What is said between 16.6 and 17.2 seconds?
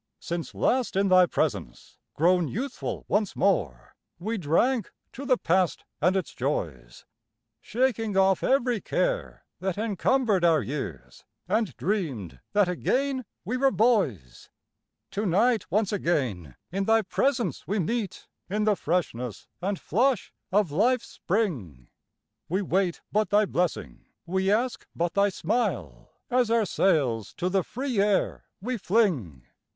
in thy